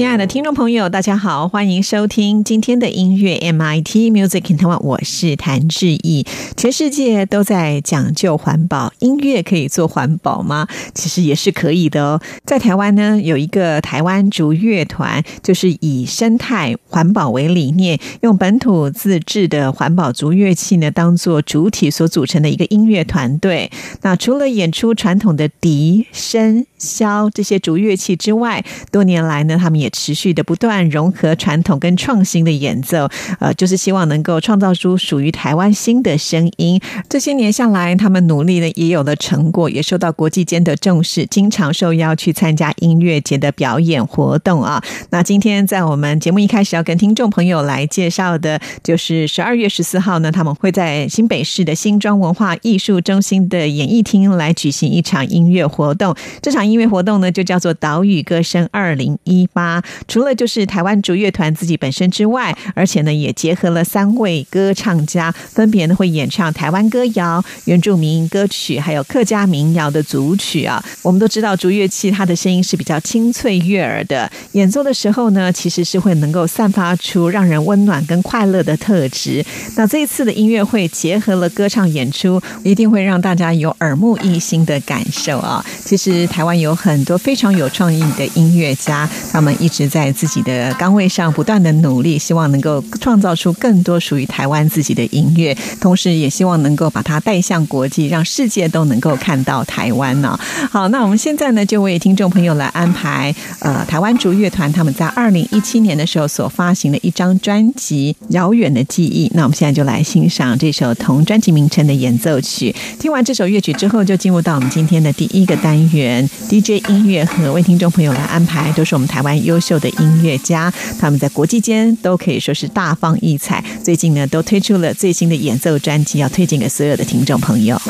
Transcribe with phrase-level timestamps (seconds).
[0.00, 6.24] 亲爱的听众朋友，大家好，欢迎收听今天的音乐 MIT Music in Taiwan，我是谭志毅。
[6.56, 10.66] 全世界都在讲究环保，音乐可以做环保吗？
[10.94, 12.20] 其实也是可以的哦。
[12.46, 23.70] 在台湾呢，有一个台湾竹乐团，就是以生态环保为理念，用本土自制的环保竹乐器呢，当做主体所组成的一个音乐团队。
[24.00, 26.64] 那除了演出传统的笛声。
[26.80, 36.80] 箫这些竹乐器之外，多年来呢，他们也持续的不断融合传统跟创新的演奏，呃，就是希望能够创造出属于台湾新的声音。
[37.08, 44.82] 这些年下来，他们努力呢也有了成果，也受到国际间的重视，经常受邀去参加音乐节的表演活动啊。
[45.10, 56.14] 那今天在我们节目一开始要跟听众朋友来介绍的，就是十二月十四号呢，他们会在新北市的新庄文化艺术中心的演艺厅来举行一场音乐活动。
[56.40, 59.82] 这场音乐活动呢，就叫做岛屿歌声二零一八。
[60.06, 70.80] 除了就是台湾竹乐团自己本身之外，而且呢，也结合了三位歌唱家，分别呢会演唱台湾歌谣、原住民歌曲，还有客家民谣的组曲啊。
[71.02, 79.44] 我们都知道竹乐器它的声音是比较清脆悦耳的，演奏的时候呢，其实是会能够散发出让人温暖跟快乐的特质。
[79.76, 85.64] 那这一次的音乐会结合了歌唱演出，一定会让大家有耳目一新的感受啊。
[85.84, 86.59] 其实台湾。
[86.60, 100.38] 有很多非常有创意的音乐家，他们一直在自己的岗位上不断的努力，希望能够创造出更多属于台湾自己的音乐，同时也希望能够把它带向国际，让世界都能够看到台湾呢。
[100.70, 109.28] 好，那我们现在呢，就为听众朋友来安排，呃，台湾竹乐团他们在二零一七年的时候所发行的一张专辑《遥远的记忆》。
[109.34, 112.74] 那我们现在就来欣赏这首同专辑名称的演奏曲。
[112.98, 116.28] 听完这首乐曲之后，就进入到我们今天的第一个单元。
[116.50, 123.64] DJ 音乐和为听众朋友来安排，都是我们台湾优秀的音乐家，他们在国际间都可以说是大放异彩。
[123.84, 127.80] 最近呢，都推出了最新的演奏专辑，要推荐给所有的听众朋友。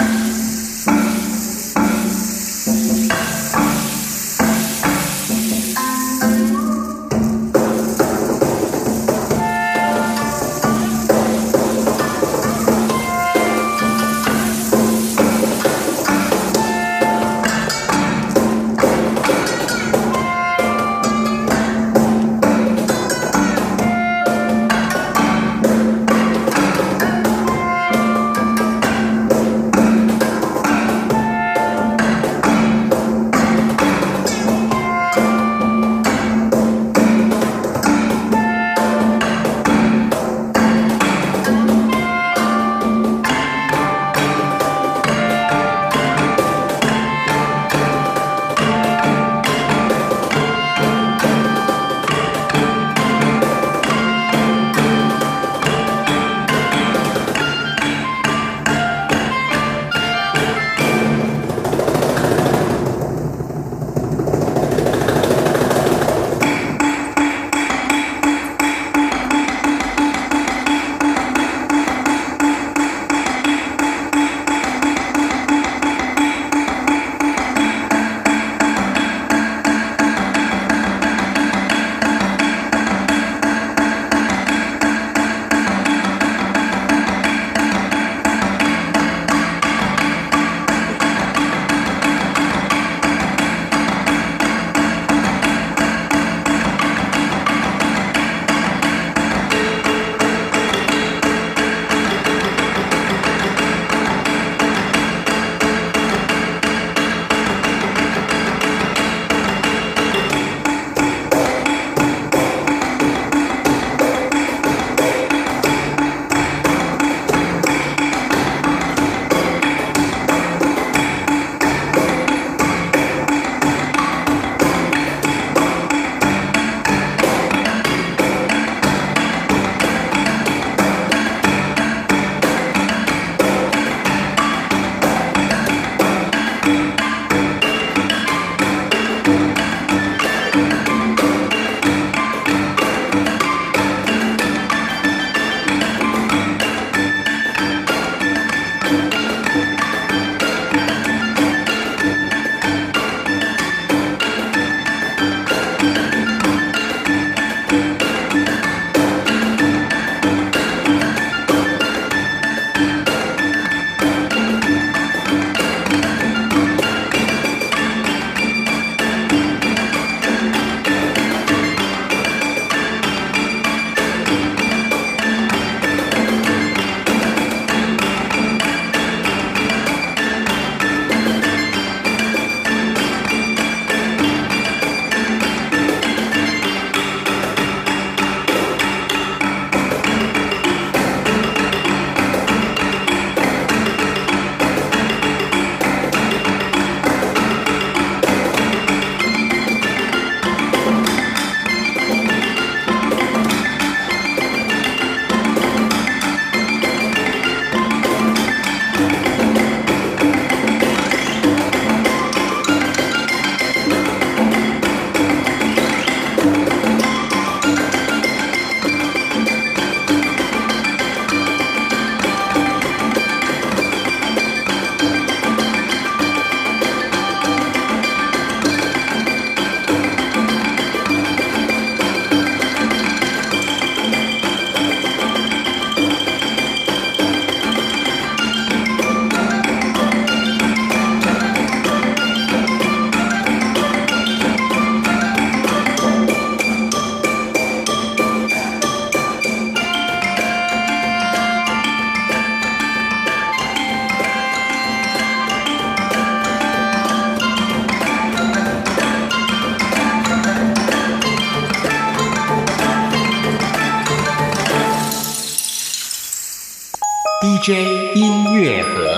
[267.62, 269.10] J 音乐盒。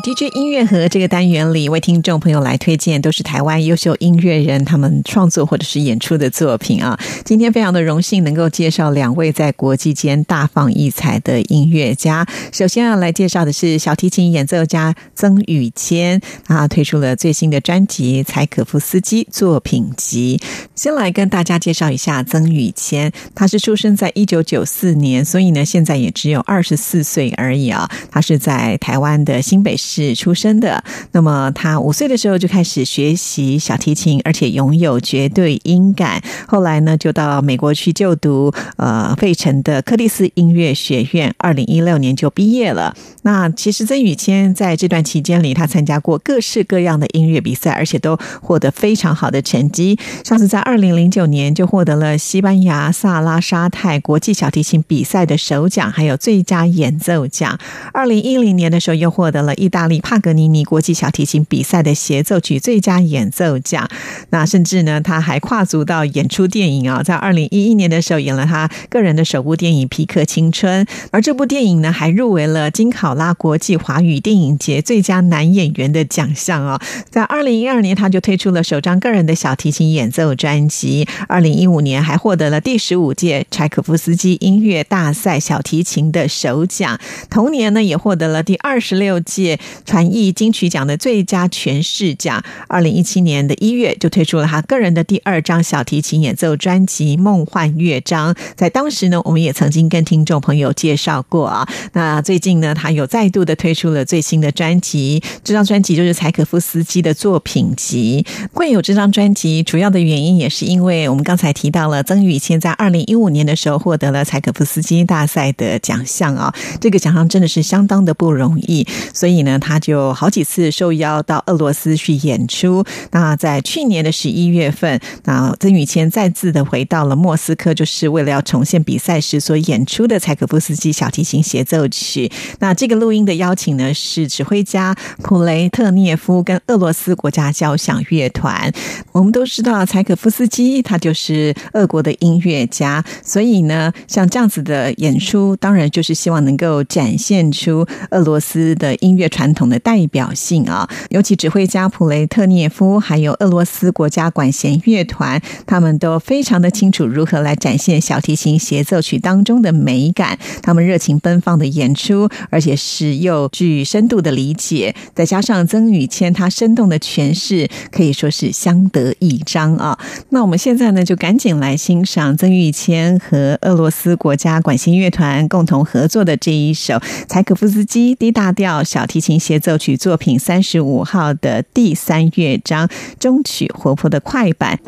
[0.00, 6.98] DJ 音乐盒这个单元里，为听众朋友来推荐都是台湾优秀音乐人他们创作或者是演出的作品啊。
[7.24, 12.26] 今天非常的荣幸能够介绍两位在国际间大放异彩的音乐家。
[12.52, 20.38] 首先要来介绍的是小提琴演奏家曾宇谦，他推出了最新的专辑《柴可夫斯基作品集》。
[20.74, 27.90] 先来跟大家介绍一下曾宇谦，他是出生在一九九四年，所以呢现在也只有二十四岁而已啊。
[28.10, 29.76] 他是在台湾的新北。
[29.76, 36.22] 市是出生的，那么他五岁的时候就开始学习小提琴，而且拥有绝对音感。
[36.46, 42.94] 后来呢，就到美国去就读呃费城的柯蒂斯音乐学院，二零一六年就毕业了。
[43.22, 49.98] 那其实曾宇谦在这段期间里，他参加过各式各样的音乐比赛，而且都获得非常好的成绩。
[50.24, 57.58] 上次在二零零九年就获得了西班牙萨拉沙泰国际小提琴比赛的首奖，还有最佳演奏奖。
[57.92, 59.54] 二零一零年的时候又获得了。
[59.58, 63.88] 意大大利帕格尼尼国际小提琴比赛的协奏曲最佳演奏奖，
[64.30, 76.82] 那甚至呢，他还跨足到演出电影啊，在二零一一年的时候演了他个人的首部电影《皮克青春》，而这部电影呢，还入围了金考拉国际华语电影节最佳男演员的奖项啊。
[77.08, 86.98] 在二零一二年，他就推出了首张个人的小提琴演奏专辑，二零一五年还获得了第十五届柴可夫斯基音乐大赛小提琴的首奖，
[87.30, 89.57] 同年呢，也获得了第二十六届。
[89.84, 98.34] 传艺金曲奖的最佳诠释奖，二零一七年的一月就推出了他个人的第二张小提琴演奏专辑《梦幻乐章》。
[98.54, 101.66] 在当时呢，我们也曾经跟听众朋友介绍过啊。
[101.94, 108.26] 那最近呢，他有再度的推出了最新的专辑，这张专辑就是柴可夫斯基的作品集。
[108.52, 119.38] 会有这张专辑，主要的原因也是因为我们刚才提到了曾宇谦在二零一五年的时候获得了柴可夫斯基大赛的奖项啊，这个奖项真的是相当的不容易，所以。
[119.38, 122.84] 呢，他就好几次受邀到俄罗斯去演出。
[123.12, 132.28] 那在去年的十一月份，那曾宇谦再次的回到了莫斯科，就是为了要重现比赛时所演出的柴可夫斯基小提琴协奏曲。
[132.58, 138.72] 那这个录音的邀请呢，是指挥家普雷特涅夫跟俄罗斯国家交响乐团。
[139.12, 149.28] 我们都知道，柴可夫斯基他就是俄国的音乐家，所以呢，像这样子的演出，当然就是希望能够展现出俄罗斯的音乐。
[149.38, 160.36] 传统的代表性啊，尤其指挥家普雷特涅夫，还有俄罗斯国家管弦乐团，他们都非常的清楚如何来展现小提琴协奏曲当中的美感。
[160.60, 169.96] 他们热情奔放的演出，而且是又具深度的理解，再加上曾宇谦他生动的诠释，可以说是相得益彰啊。
[170.30, 179.20] 那我们现在呢，就赶紧来欣赏曾宇谦和俄罗斯国家管弦乐团共同合作的这一首柴可夫斯基 D 大调小提。
[179.27, 182.88] 琴琴协奏曲作品三十五号的第三乐章
[183.20, 184.80] 中曲，活泼的快板。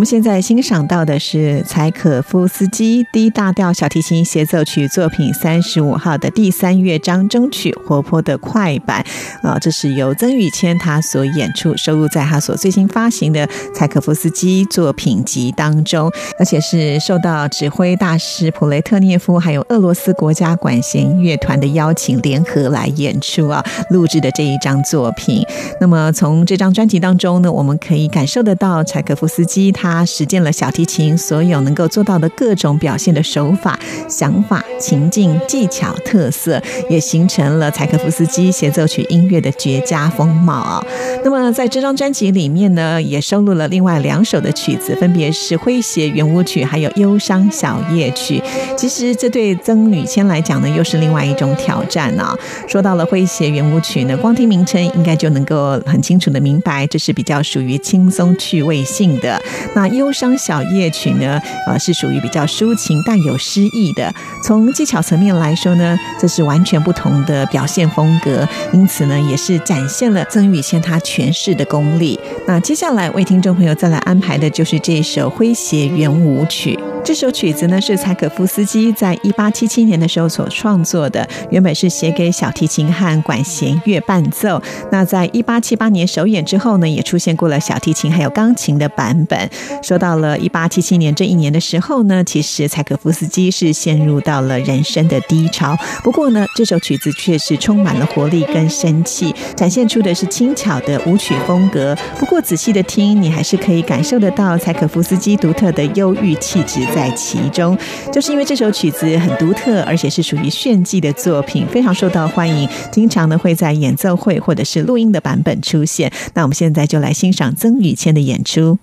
[0.00, 9.04] 我们现在欣赏到的是柴可夫斯基 D 大调小提琴协奏曲作品三十五号的第三乐章中曲活泼的快板
[9.42, 25.44] 啊，这是由曾宇谦他所演出，收录在他所最新发行的柴可夫斯基作品集当中，而且是受到指挥大师普雷特涅夫还有俄罗斯国家管弦乐团的邀请，联合来演出啊，录制的这一张作品。
[25.78, 29.70] 那么从这张专辑当中呢，我们可以感受得到柴可夫斯基。
[29.70, 40.84] 他实践了小提琴所有能够做到的各种表现的手法、想法、情境、技巧、特色，也形成了柴可夫斯基协奏曲音乐的绝佳风貌啊。
[41.24, 48.42] 那么在这张专辑里面呢，也收录了另外两首的曲子，分别是诙谐圆舞曲还有忧伤小夜曲。
[48.76, 52.36] 其实这对曾宇谦来讲呢，又是另外一种挑战啊。
[52.66, 59.40] 说到了诙谐圆舞曲呢，光听名称应该就能够很清楚的明白，这是比较属于轻松趣味性的。
[59.74, 61.40] 那那忧伤小夜曲呢？
[61.66, 64.14] 呃，是属于比较抒情、带有诗意的。
[64.44, 72.20] 从技巧层面来说呢，这是完全不同的表现风格，因此呢，也是展现了曾宇谦他诠释的功力。
[72.46, 76.78] 那接下来为听众朋友再来安排的就是这首诙谐圆舞曲。
[77.02, 84.62] 这首曲子呢是柴可夫斯基在一八七七年的时候所创作的，原本是写给小提琴和管弦乐伴奏。
[84.92, 89.48] 那在一八七八年首演之后呢，也出现过了小提琴还有钢琴的版本。
[89.82, 95.76] 说到了一八七七年这一年的时候呢，其实柴可夫斯基是陷入到了人生的低潮。
[96.02, 101.96] 不过呢，这首曲子却是充满了活力跟生气，展现出的是轻巧的舞曲风格。
[102.18, 106.80] 不过仔细的听，你还是可以感受得到柴可夫斯基独特的忧郁气质。
[106.94, 107.76] 在其中，
[108.12, 116.10] 就是因为这首曲子很独特，而且是属于炫技的作品，非常受到欢迎，经常呢会在演奏会或者是录音的版本出现。
[116.34, 118.78] 那我们现在就来欣赏曾宇谦的演出。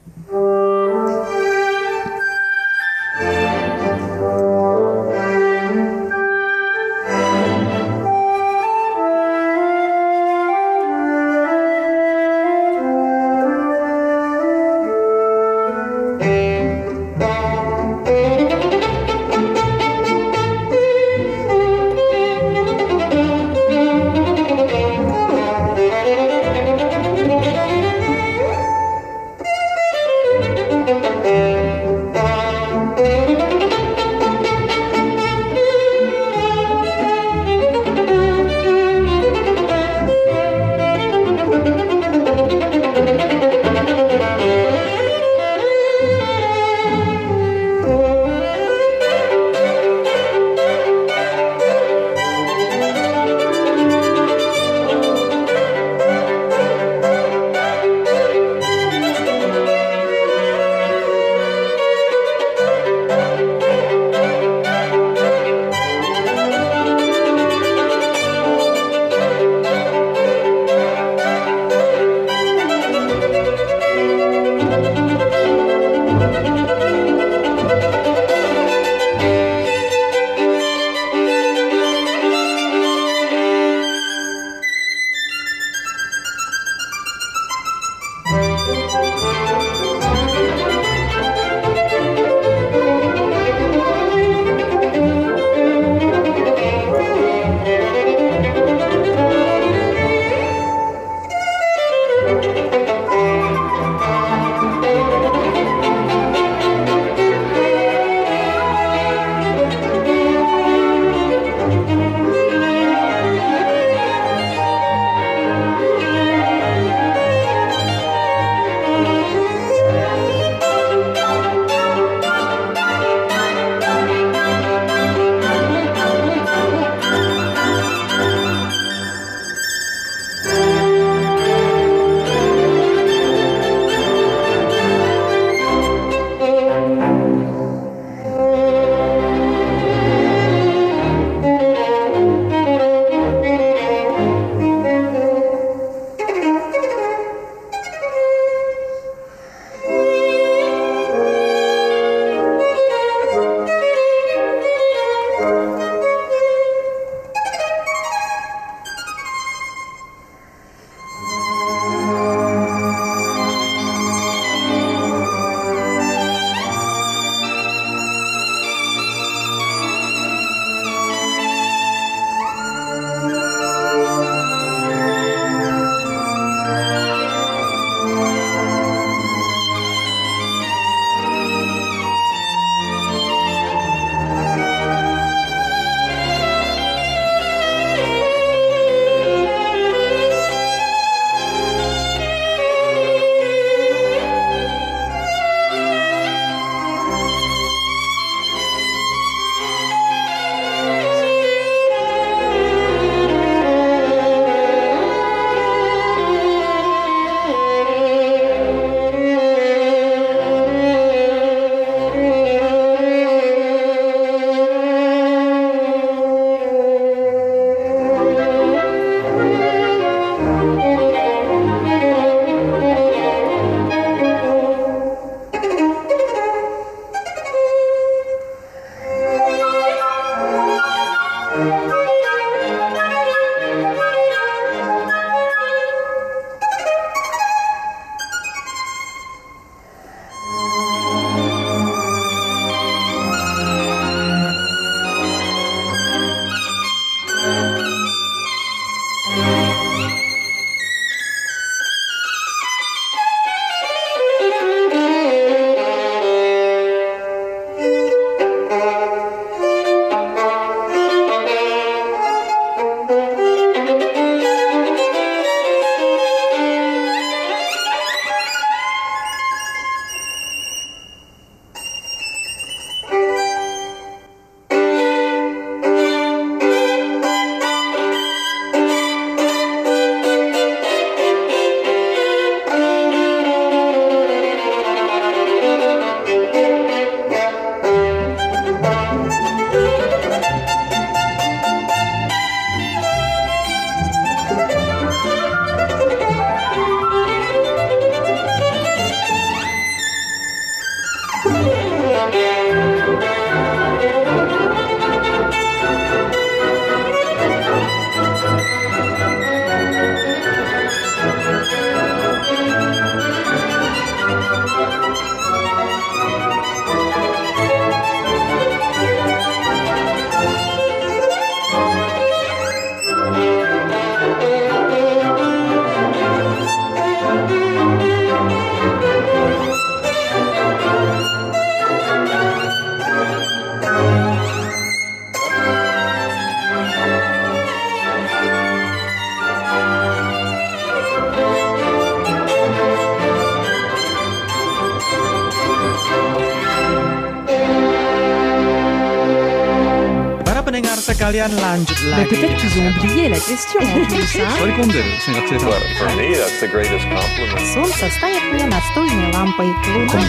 [351.26, 352.28] kalian lanjut Mais lagi.
[352.30, 355.68] peut-être qu'ils ont oublié la question en plus, hein Balikunderu, sen katsotaan.
[355.68, 357.66] Well, for me, that's the greatest compliment.
[357.74, 359.68] Солнце стоит мне настольной лампой.
[359.92, 360.20] Луна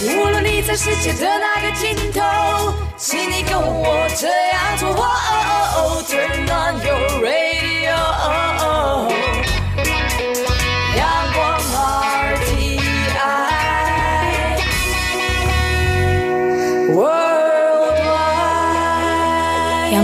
[0.00, 4.88] 无论你在世界的哪个尽头，请你跟我这样做。
[4.94, 7.96] 哦 Turn on your radio，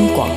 [0.07, 0.29] 广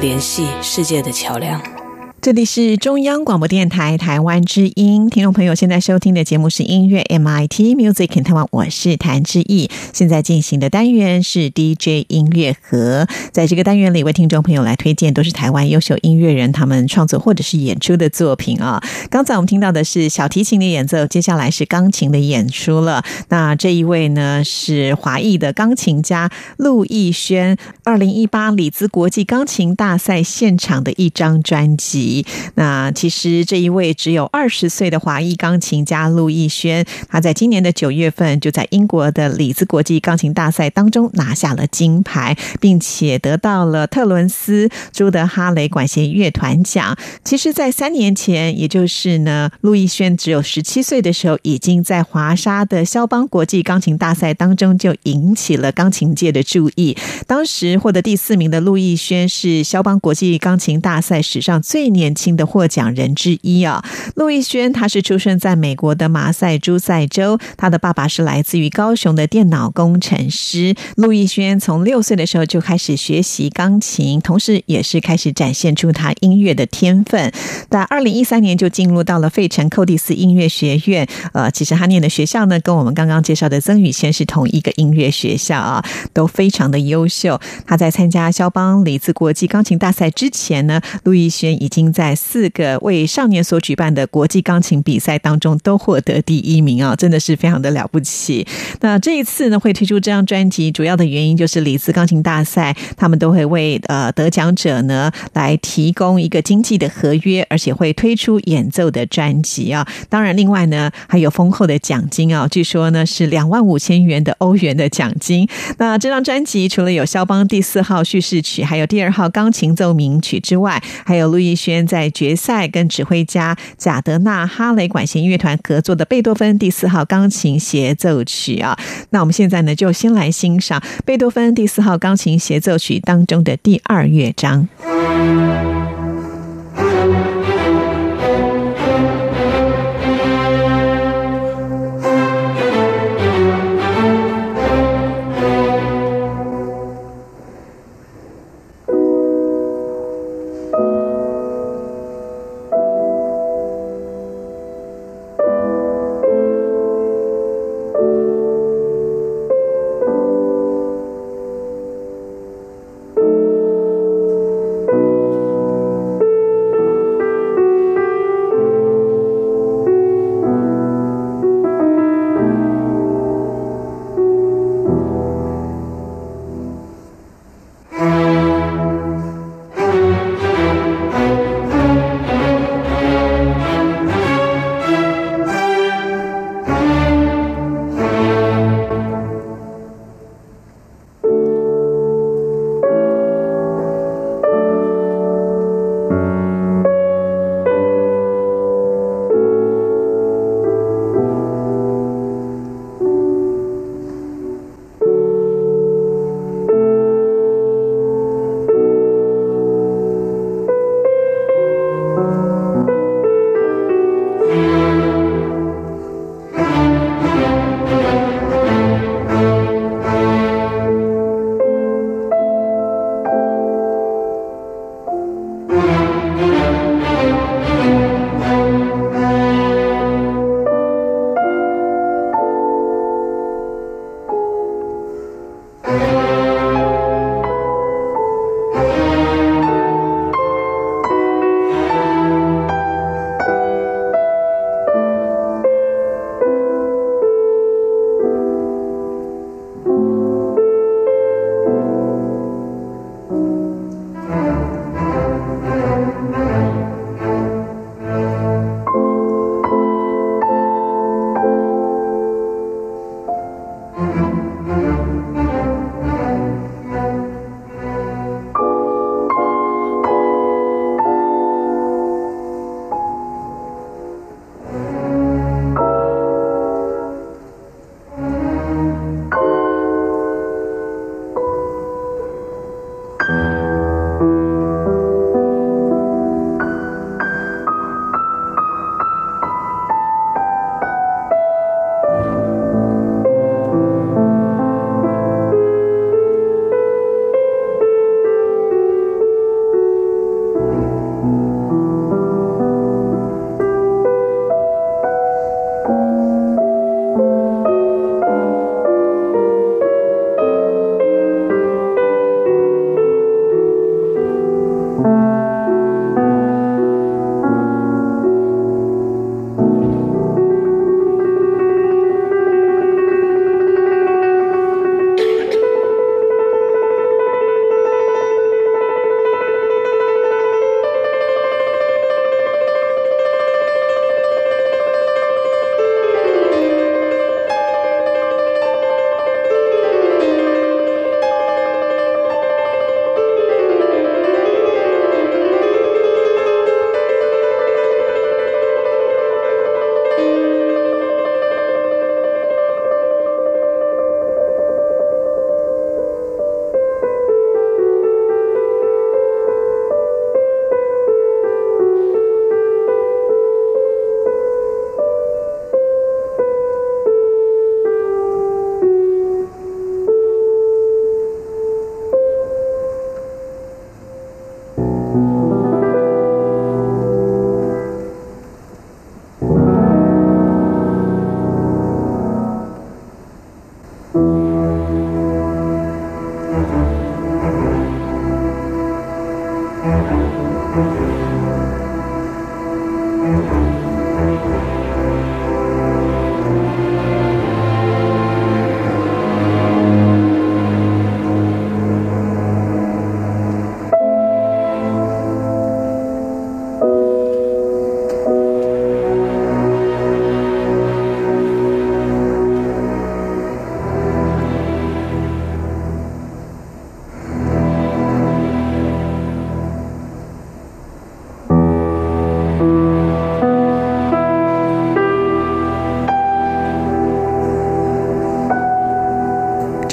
[0.00, 1.83] 联系世界的桥梁。
[2.24, 9.68] 这里是中央广播电台台湾之音，听众朋友现在收听的节目是音乐 MIT Music in Taiwan，我是谭志毅。
[9.92, 18.82] 现在进行的单元是 DJ 音乐盒，在这个单元里为听众朋友来推荐都是台湾优秀音乐人他们创作或者是演出的作品啊。
[19.10, 23.04] 刚才我们听到的是小提琴的演奏，接下来是钢琴的演出了。
[23.28, 32.13] 那这一位呢是华裔的钢琴家陆逸轩，二零一八里兹国际钢琴大赛现场的一张专辑。
[32.56, 46.96] 那其实这一位只有二十岁的华裔钢琴家陆逸轩，他在今年的九月份就在英国的里兹国际钢琴大赛当中拿下了金牌，并且得到了特伦斯朱德哈雷管弦乐团奖。
[47.24, 56.96] 其实，在三年前，也就是呢，陆逸轩只有十七岁的时候，已经在华沙的肖邦国际钢琴大赛当中就引起了钢琴界的注意。
[57.26, 63.82] 当时获得第四名的陆逸轩是肖邦国际钢琴大赛史上最年年轻的获奖人之一啊。
[64.14, 70.74] 陆逸轩他是出生在美国的马赛诸塞州，他的爸爸是来自于高雄的电脑工程师。
[70.96, 77.32] 陆逸轩从六岁的时候就开始学习钢琴，同时也是开始展现出他音乐的天分。
[77.70, 87.40] 在二零一三年就进入到了费城寇蒂斯音乐学院，呃，其实他念的学校呢，跟我们刚刚介绍的曾宇轩是同一个音乐学校啊，都非常的优秀。
[87.66, 98.46] 他在参加肖邦里兹国际钢琴大赛之前呢，陆逸轩已经在四个为少年所举办的国际钢琴比赛当中都获得第一名啊，真的是非常的了不起。
[98.80, 109.86] 那这一次呢，会推出这张专辑，主要的原因就是里兹钢琴大赛，他们都会为呃得奖者呢来提供一个经济的合约，而且会推出演奏的专辑啊。
[110.08, 115.48] 当然，另外呢还有丰厚的奖金啊，据说呢是两万五千元的欧元的奖金。
[115.78, 128.76] 那这张专辑除了有肖邦第四号叙事曲，还有第二号钢琴奏鸣曲之外，还有陆逸轩在决赛跟指挥家贾德纳哈雷管弦乐团合作的贝多芬第四号钢琴协奏曲啊。
[129.10, 134.68] 那我们现在呢就先来欣赏贝多芬第四号钢琴协奏曲当中的第二乐章。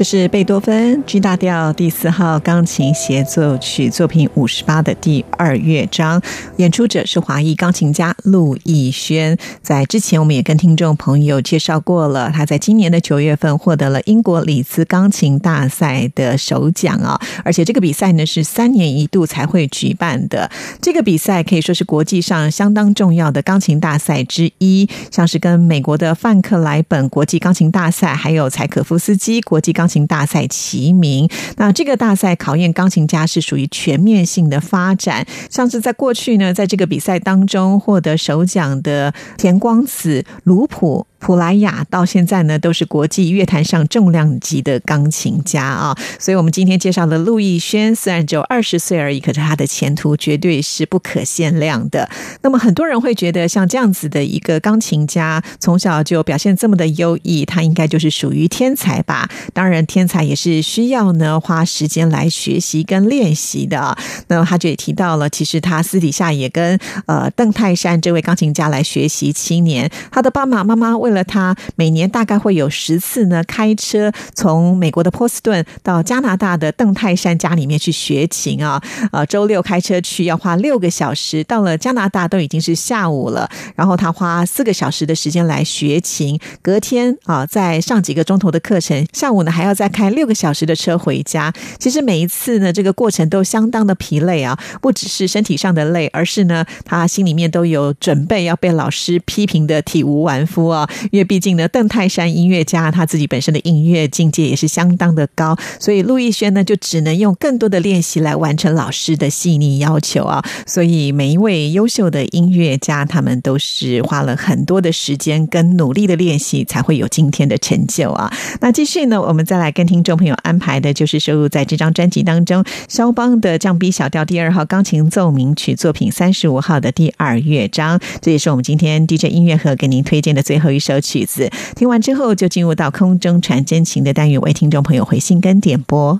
[0.02, 6.20] 这是贝多芬 G 大调第四号钢琴协奏曲作品五十八的第二乐章，
[6.58, 9.38] 演出者是华裔钢琴家陆逸轩。
[9.62, 17.22] 在之前，我们也跟听众朋友介绍过了，他在今年的九月份获得了英国里兹钢琴大赛的首奖啊！
[17.46, 20.50] 而且这个比赛呢是三年一度才会举办的。
[20.82, 31.30] 这个比赛可以说是国际上相当重要的钢琴大赛之一，像是跟美国的范克莱本国际钢琴大赛，还有柴可夫斯基国际钢琴大赛齐名。
[31.58, 41.06] 那这个大赛考验钢琴家是属于全面性的发展，像是在过去呢，在这个比赛当中获得首奖的田光子、卢普。
[41.22, 52.10] 普莱雅到现在呢，都是国际乐坛上重量级的钢琴家啊，所以我们今天介绍的陆逸轩，虽然只有二十岁而已，可是他的前途绝对是不可限量的。
[52.42, 59.30] 那么很多人会觉得，像这样子的一个钢琴家，从小就表现这么的优异，他应该就是属于天才吧？
[59.54, 63.96] 当然，天才也是需要呢花时间来学习跟练习的。
[64.28, 78.82] 那么他就也提到了，其实他私底下也跟呃邓泰山这位钢琴家来学习七年，他的爸爸妈妈为为了他每年大概会有十次呢，开车从美国的波士顿到加拿大的邓泰山家里面去学琴啊。
[79.12, 83.50] 呃，周六开车去要花六个小时，到了加拿大都已经是下午了。
[83.76, 91.52] 然后他花四个小时的时间来学琴，隔天啊再上几个钟头的课程，下午呢还要再开六个小时的车回家。
[91.78, 100.90] 其实每一次呢，这个过程都相当的疲累啊，不只是身体上的累，而是呢他心里面都有准备要被老师批评的体无完肤啊。
[101.12, 110.44] 因为毕竟呢，邓泰山音乐家他自己本身的音乐境界也是相当的高，所以陆逸轩呢就只能用更多的练习来完成老师的细腻要求啊。
[110.68, 118.32] 所以每一位优秀的音乐家，他们都是花了很多的时间跟努力的练习，才会有今天的成就啊。
[118.60, 130.91] 那继续呢，我们再来跟听众朋友安排的就是收录在这张专辑当中，肖邦的降 B 小调第二号钢琴奏鸣曲作品三十五号的第二乐章，这也是我们今天 DJ 音乐盒给您推荐的最后一首。
[130.92, 136.20] 首曲子听完之后，就进入到空中传真情的单元，为听众朋友回信跟点播。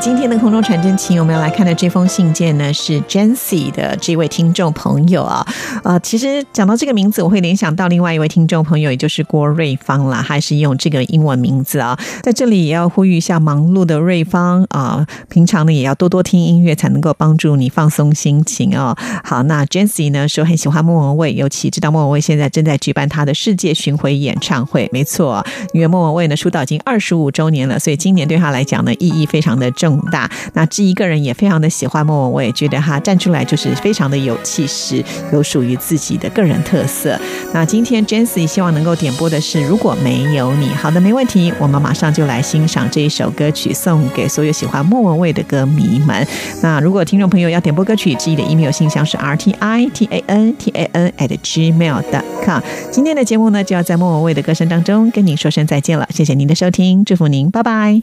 [0.00, 5.44] 今天的空中传真情，我们要来看的这封信件呢，是 Jancy 的这位听众朋友啊。
[5.82, 11.98] 呃，其实讲到这个名字，我会联想到另外一位听众朋友，也就是郭瑞芳啦，还是用这个英文名字啊。
[12.22, 18.96] 在这里也要呼吁一下忙碌的瑞芳啊，平常呢也要多多听音乐，才能够帮助你放松心情哦。
[19.24, 24.88] 好，那 Jancy 呢说很喜欢莫文蔚，尤其知道莫文蔚现在正在举办他的世界巡回演唱会。
[24.92, 29.68] 没错，因为莫文蔚呢出道已经二十五周年了，所以今年对他来讲呢意义非常的。
[29.78, 37.18] 重大，那志一个人也非常的喜欢莫文蔚，觉得他站出来就是非常的有气势，有属于自己的个人特色。
[37.52, 40.68] 那今天 Jancy 希望能够点播的是《如果没有你》。
[40.74, 46.26] 好的，没问题，我们马上就来欣赏这一首歌曲，送给所有喜欢莫文蔚的歌迷们。
[46.62, 52.60] 那如果听众朋友要点播歌曲，志毅的 email 信箱是 r t i t a n t a n at gmail dot com。
[52.90, 58.02] 今天的节目呢，就要在莫文蔚的歌声当中跟您说声再见了，谢谢您的收听，祝福您，拜拜。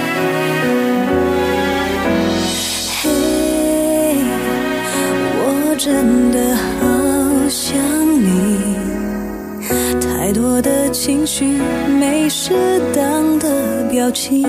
[5.83, 7.75] 真的好想
[8.21, 8.75] 你，
[9.99, 11.57] 太多的情绪
[11.99, 12.53] 没适
[12.93, 14.43] 当的表情，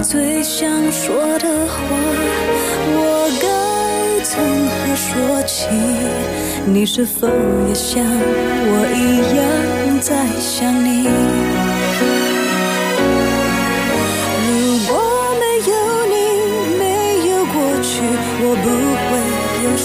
[0.00, 1.76] 最想说的话，
[2.94, 5.66] 我该从何说起？
[6.66, 7.26] 你是否
[7.66, 11.08] 也像我一样在想你？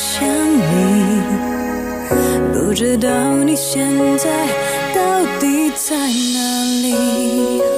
[0.00, 1.20] 想你，
[2.52, 3.08] 不知道
[3.42, 3.84] 你现
[4.16, 4.46] 在
[4.94, 7.77] 到底在哪里。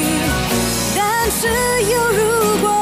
[1.39, 2.80] 只有如果